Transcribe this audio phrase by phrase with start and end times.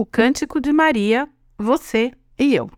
[0.00, 1.28] o Cântico de Maria,
[1.58, 2.70] você e eu.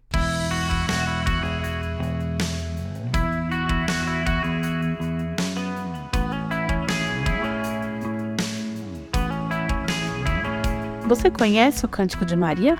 [11.06, 12.76] Você conhece o Cântico de Maria?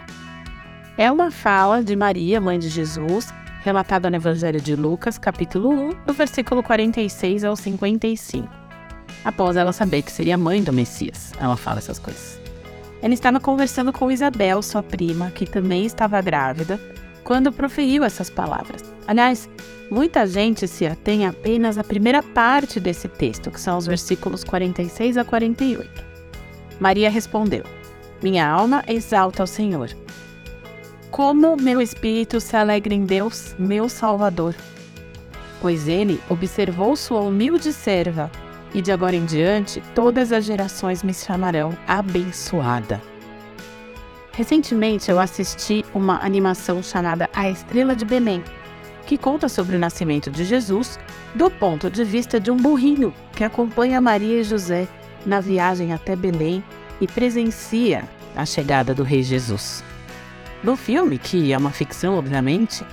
[0.98, 3.32] É uma fala de Maria, mãe de Jesus,
[3.62, 8.48] relatada no Evangelho de Lucas, capítulo 1, do versículo 46 ao 55.
[9.24, 12.42] Após ela saber que seria mãe do Messias, ela fala essas coisas.
[13.02, 16.80] Ela estava conversando com Isabel, sua prima, que também estava grávida,
[17.24, 18.82] quando proferiu essas palavras.
[19.06, 19.50] Aliás,
[19.90, 25.18] muita gente se atém apenas à primeira parte desse texto, que são os versículos 46
[25.18, 25.90] a 48.
[26.80, 27.64] Maria respondeu:
[28.22, 29.90] Minha alma exalta ao Senhor
[31.12, 34.54] como meu espírito se alegra em Deus, meu Salvador.
[35.60, 38.30] Pois ele observou sua humilde serva,
[38.74, 43.00] e de agora em diante todas as gerações me chamarão abençoada.
[44.32, 48.42] Recentemente eu assisti uma animação chamada A Estrela de Belém,
[49.06, 50.98] que conta sobre o nascimento de Jesus
[51.34, 54.88] do ponto de vista de um burrinho que acompanha Maria e José
[55.26, 56.64] na viagem até Belém
[57.00, 59.84] e presencia a chegada do Rei Jesus.
[60.62, 62.84] No filme, que é uma ficção, obviamente,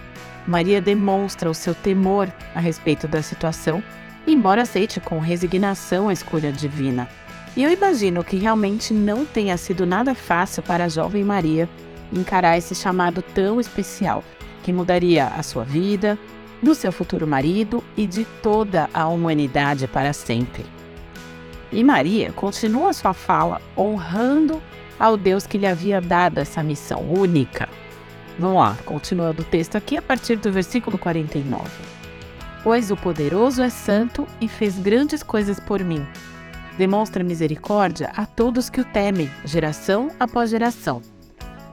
[0.47, 3.83] Maria demonstra o seu temor a respeito da situação,
[4.25, 7.07] embora aceite com resignação a escolha divina.
[7.55, 11.67] E eu imagino que realmente não tenha sido nada fácil para a jovem Maria
[12.11, 14.23] encarar esse chamado tão especial,
[14.63, 16.17] que mudaria a sua vida,
[16.61, 20.65] do seu futuro marido e de toda a humanidade para sempre.
[21.71, 24.61] E Maria continua sua fala honrando
[24.99, 27.69] ao Deus que lhe havia dado essa missão única.
[28.37, 31.98] Vamos lá, continuando o texto aqui a partir do versículo 49.
[32.63, 36.05] Pois o poderoso é santo e fez grandes coisas por mim.
[36.77, 41.01] Demonstra misericórdia a todos que o temem, geração após geração.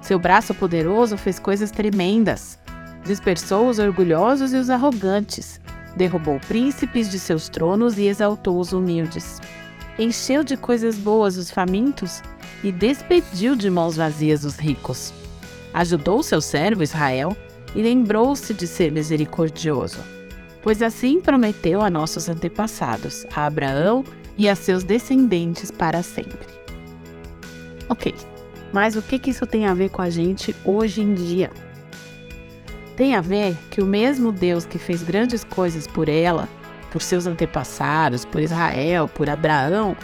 [0.00, 2.58] Seu braço poderoso fez coisas tremendas.
[3.04, 5.60] Dispersou os orgulhosos e os arrogantes.
[5.96, 9.40] Derrubou príncipes de seus tronos e exaltou os humildes.
[9.98, 12.22] Encheu de coisas boas os famintos
[12.62, 15.12] e despediu de mãos vazias os ricos.
[15.72, 17.36] Ajudou seu servo Israel
[17.74, 19.98] e lembrou-se de ser misericordioso,
[20.66, 24.02] pois assim prometeu a nossos antepassados, a Abraão
[24.36, 26.44] e a seus descendentes para sempre.
[27.88, 28.12] Ok,
[28.72, 31.52] mas o que, que isso tem a ver com a gente hoje em dia?
[32.96, 36.48] Tem a ver que o mesmo Deus que fez grandes coisas por ela,
[36.90, 39.96] por seus antepassados, por Israel, por Abraão,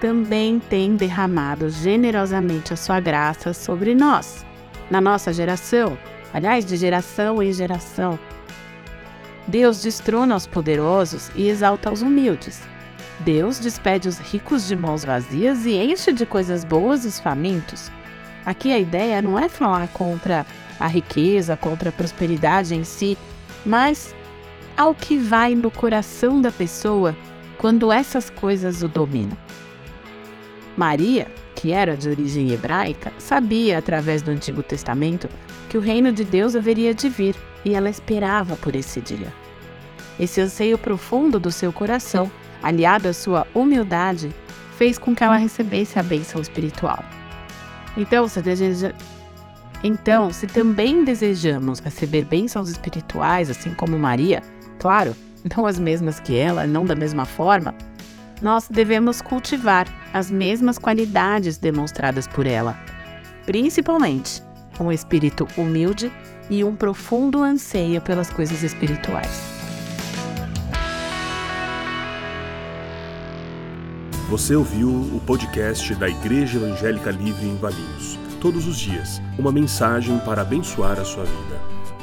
[0.00, 4.46] também tem derramado generosamente a sua graça sobre nós,
[4.88, 5.98] na nossa geração,
[6.32, 8.16] aliás, de geração em geração.
[9.46, 12.62] Deus destrona os poderosos e exalta os humildes.
[13.20, 17.90] Deus despede os ricos de mãos vazias e enche de coisas boas os famintos.
[18.44, 20.44] Aqui a ideia não é falar contra
[20.78, 23.16] a riqueza, contra a prosperidade em si,
[23.64, 24.14] mas
[24.76, 27.16] ao que vai no coração da pessoa
[27.58, 29.36] quando essas coisas o dominam.
[30.76, 31.28] Maria,
[31.64, 35.30] que era de origem hebraica, sabia através do Antigo Testamento
[35.70, 39.32] que o reino de Deus haveria de vir e ela esperava por esse dia.
[40.20, 42.30] Esse anseio profundo do seu coração,
[42.62, 44.30] aliado à sua humildade,
[44.76, 47.02] fez com que ela recebesse a bênção espiritual.
[47.96, 48.92] Então, se, deseja...
[49.82, 54.42] então, se também desejamos receber bênçãos espirituais, assim como Maria,
[54.78, 55.16] claro,
[55.56, 57.74] não as mesmas que ela, não da mesma forma,
[58.44, 62.78] nós devemos cultivar as mesmas qualidades demonstradas por ela,
[63.46, 64.42] principalmente
[64.78, 66.12] um espírito humilde
[66.50, 69.40] e um profundo anseio pelas coisas espirituais.
[74.28, 78.18] Você ouviu o podcast da Igreja Evangélica Livre em Valinhos.
[78.42, 81.73] Todos os dias, uma mensagem para abençoar a sua vida.